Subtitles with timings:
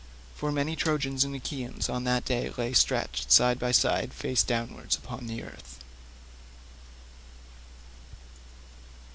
[0.33, 4.97] For many Trojans and Achaeans on that day lay stretched side by side face downwards
[4.97, 5.77] upon the earth.